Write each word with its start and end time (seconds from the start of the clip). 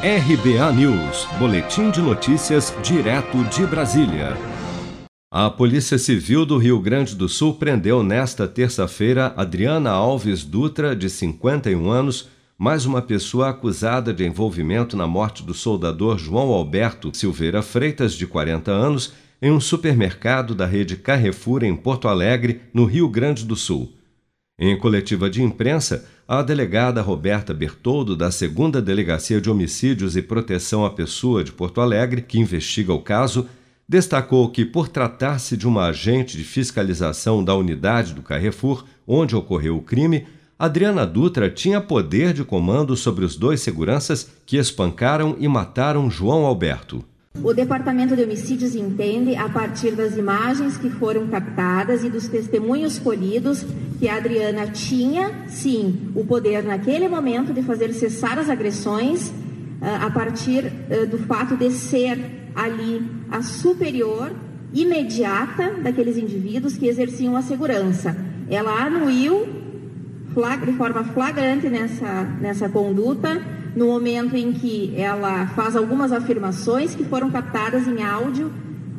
RBA 0.00 0.72
News, 0.74 1.26
Boletim 1.40 1.90
de 1.90 2.00
Notícias, 2.00 2.72
direto 2.84 3.42
de 3.46 3.66
Brasília. 3.66 4.36
A 5.28 5.50
Polícia 5.50 5.98
Civil 5.98 6.46
do 6.46 6.56
Rio 6.56 6.78
Grande 6.78 7.16
do 7.16 7.28
Sul 7.28 7.54
prendeu 7.54 8.00
nesta 8.04 8.46
terça-feira 8.46 9.34
Adriana 9.36 9.90
Alves 9.90 10.44
Dutra, 10.44 10.94
de 10.94 11.10
51 11.10 11.90
anos, 11.90 12.28
mais 12.56 12.86
uma 12.86 13.02
pessoa 13.02 13.48
acusada 13.48 14.14
de 14.14 14.24
envolvimento 14.24 14.96
na 14.96 15.08
morte 15.08 15.42
do 15.42 15.52
soldador 15.52 16.16
João 16.16 16.50
Alberto 16.50 17.10
Silveira 17.12 17.60
Freitas, 17.60 18.14
de 18.14 18.24
40 18.24 18.70
anos, 18.70 19.14
em 19.42 19.50
um 19.50 19.58
supermercado 19.58 20.54
da 20.54 20.64
rede 20.64 20.94
Carrefour 20.94 21.64
em 21.64 21.74
Porto 21.74 22.06
Alegre, 22.06 22.60
no 22.72 22.84
Rio 22.84 23.08
Grande 23.08 23.44
do 23.44 23.56
Sul. 23.56 23.97
Em 24.60 24.76
coletiva 24.76 25.30
de 25.30 25.40
imprensa, 25.40 26.04
a 26.26 26.42
delegada 26.42 27.00
Roberta 27.00 27.54
Bertoldo, 27.54 28.16
da 28.16 28.28
segunda 28.32 28.82
Delegacia 28.82 29.40
de 29.40 29.48
Homicídios 29.48 30.16
e 30.16 30.22
Proteção 30.22 30.84
à 30.84 30.90
Pessoa 30.90 31.44
de 31.44 31.52
Porto 31.52 31.80
Alegre, 31.80 32.22
que 32.22 32.40
investiga 32.40 32.92
o 32.92 33.00
caso, 33.00 33.46
destacou 33.88 34.50
que, 34.50 34.64
por 34.64 34.88
tratar-se 34.88 35.56
de 35.56 35.68
uma 35.68 35.84
agente 35.84 36.36
de 36.36 36.42
fiscalização 36.42 37.44
da 37.44 37.54
unidade 37.54 38.12
do 38.12 38.20
Carrefour, 38.20 38.84
onde 39.06 39.36
ocorreu 39.36 39.76
o 39.76 39.82
crime, 39.82 40.26
Adriana 40.58 41.06
Dutra 41.06 41.48
tinha 41.48 41.80
poder 41.80 42.32
de 42.32 42.42
comando 42.42 42.96
sobre 42.96 43.24
os 43.24 43.36
dois 43.36 43.60
seguranças 43.60 44.28
que 44.44 44.56
espancaram 44.56 45.36
e 45.38 45.46
mataram 45.46 46.10
João 46.10 46.44
Alberto. 46.44 47.04
O 47.42 47.54
Departamento 47.54 48.16
de 48.16 48.24
Homicídios 48.24 48.74
entende, 48.74 49.36
a 49.36 49.48
partir 49.48 49.92
das 49.92 50.16
imagens 50.16 50.76
que 50.76 50.90
foram 50.90 51.28
captadas 51.28 52.02
e 52.02 52.10
dos 52.10 52.26
testemunhos 52.26 52.98
colhidos, 52.98 53.64
que 53.98 54.08
a 54.08 54.16
Adriana 54.16 54.66
tinha, 54.66 55.30
sim, 55.46 56.10
o 56.16 56.24
poder 56.24 56.64
naquele 56.64 57.08
momento 57.08 57.52
de 57.52 57.62
fazer 57.62 57.92
cessar 57.92 58.38
as 58.38 58.50
agressões, 58.50 59.32
ah, 59.80 60.06
a 60.06 60.10
partir 60.10 60.64
ah, 60.66 61.06
do 61.06 61.18
fato 61.18 61.56
de 61.56 61.70
ser 61.70 62.18
ali 62.56 63.08
a 63.30 63.40
superior 63.40 64.32
imediata 64.74 65.74
daqueles 65.80 66.18
indivíduos 66.18 66.76
que 66.76 66.88
exerciam 66.88 67.36
a 67.36 67.42
segurança. 67.42 68.16
Ela 68.50 68.86
anuiu 68.86 69.46
de 70.64 70.72
forma 70.72 71.02
flagrante 71.02 71.68
nessa, 71.68 72.22
nessa 72.40 72.68
conduta 72.68 73.42
no 73.78 73.86
momento 73.86 74.36
em 74.36 74.52
que 74.52 74.92
ela 74.96 75.46
faz 75.54 75.76
algumas 75.76 76.10
afirmações 76.10 76.96
que 76.96 77.04
foram 77.04 77.30
captadas 77.30 77.86
em 77.86 78.02
áudio, 78.02 78.50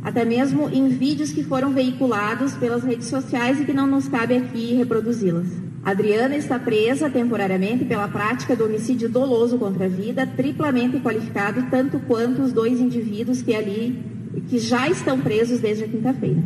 até 0.01 0.23
mesmo 0.23 0.69
em 0.69 0.87
vídeos 0.87 1.33
que 1.33 1.43
foram 1.43 1.73
veiculados 1.73 2.53
pelas 2.53 2.81
redes 2.81 3.07
sociais 3.07 3.59
e 3.59 3.65
que 3.65 3.73
não 3.73 3.85
nos 3.85 4.07
cabe 4.07 4.37
aqui 4.37 4.73
reproduzi-las. 4.75 5.47
Adriana 5.83 6.37
está 6.37 6.57
presa 6.57 7.09
temporariamente 7.09 7.83
pela 7.83 8.07
prática 8.07 8.55
do 8.55 8.63
homicídio 8.63 9.09
doloso 9.09 9.57
contra 9.57 9.85
a 9.85 9.89
vida, 9.89 10.25
triplamente 10.25 11.01
qualificado, 11.01 11.67
tanto 11.69 11.99
quanto 12.07 12.41
os 12.41 12.53
dois 12.53 12.79
indivíduos 12.79 13.41
que 13.41 13.53
ali 13.53 14.01
que 14.47 14.59
já 14.59 14.87
estão 14.87 15.19
presos 15.19 15.59
desde 15.59 15.83
a 15.83 15.87
quinta-feira. 15.89 16.41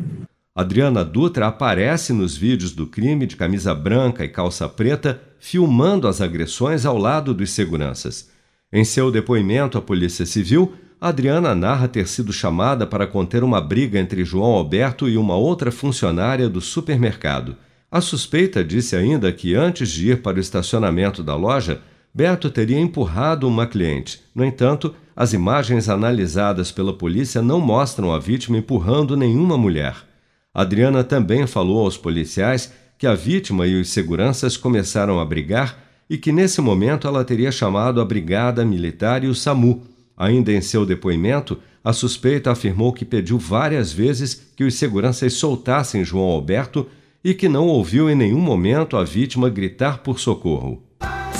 Adriana 0.55 1.03
Dutra 1.03 1.47
aparece 1.47 2.13
nos 2.13 2.37
vídeos 2.37 2.73
do 2.73 2.85
crime 2.85 3.25
de 3.25 3.35
camisa 3.35 3.73
branca 3.73 4.23
e 4.23 4.29
calça 4.29 4.69
preta, 4.69 5.19
filmando 5.39 6.07
as 6.07 6.21
agressões 6.21 6.85
ao 6.85 6.95
lado 6.95 7.33
dos 7.33 7.49
seguranças. 7.49 8.29
Em 8.71 8.85
seu 8.85 9.09
depoimento 9.09 9.79
à 9.79 9.81
Polícia 9.81 10.27
Civil, 10.27 10.73
Adriana 11.01 11.55
narra 11.55 11.87
ter 11.87 12.07
sido 12.07 12.31
chamada 12.31 12.85
para 12.85 13.07
conter 13.07 13.43
uma 13.43 13.59
briga 13.59 13.97
entre 13.97 14.23
João 14.23 14.51
Alberto 14.51 15.09
e 15.09 15.17
uma 15.17 15.35
outra 15.35 15.71
funcionária 15.71 16.47
do 16.47 16.61
supermercado. 16.61 17.57
A 17.89 17.99
suspeita 17.99 18.63
disse 18.63 18.95
ainda 18.95 19.31
que 19.33 19.55
antes 19.55 19.89
de 19.89 20.11
ir 20.11 20.21
para 20.21 20.37
o 20.37 20.39
estacionamento 20.39 21.23
da 21.23 21.35
loja, 21.35 21.81
Beto 22.13 22.51
teria 22.51 22.79
empurrado 22.79 23.47
uma 23.47 23.65
cliente. 23.65 24.21
No 24.35 24.45
entanto, 24.45 24.93
as 25.15 25.33
imagens 25.33 25.89
analisadas 25.89 26.71
pela 26.71 26.93
polícia 26.93 27.41
não 27.41 27.59
mostram 27.59 28.13
a 28.13 28.19
vítima 28.19 28.59
empurrando 28.59 29.17
nenhuma 29.17 29.57
mulher. 29.57 30.12
Adriana 30.53 31.03
também 31.03 31.47
falou 31.47 31.79
aos 31.79 31.97
policiais 31.97 32.71
que 32.97 33.07
a 33.07 33.15
vítima 33.15 33.65
e 33.65 33.79
os 33.79 33.89
seguranças 33.89 34.55
começaram 34.55 35.19
a 35.19 35.25
brigar 35.25 35.83
e 36.09 36.17
que 36.17 36.31
nesse 36.31 36.61
momento 36.61 37.07
ela 37.07 37.25
teria 37.25 37.51
chamado 37.51 37.99
a 37.99 38.05
Brigada 38.05 38.63
Militar 38.63 39.23
e 39.23 39.27
o 39.27 39.33
SAMU. 39.33 39.81
Ainda 40.15 40.51
em 40.51 40.61
seu 40.61 40.85
depoimento, 40.85 41.57
a 41.83 41.91
suspeita 41.91 42.51
afirmou 42.51 42.93
que 42.93 43.03
pediu 43.03 43.39
várias 43.39 43.91
vezes 43.91 44.53
que 44.55 44.63
os 44.63 44.75
seguranças 44.75 45.33
soltassem 45.33 46.05
João 46.05 46.29
Alberto 46.29 46.87
e 47.23 47.33
que 47.33 47.49
não 47.49 47.67
ouviu 47.67 48.09
em 48.09 48.15
nenhum 48.15 48.39
momento 48.39 48.95
a 48.95 49.03
vítima 49.03 49.49
gritar 49.49 50.03
por 50.03 50.19
socorro. 50.19 50.83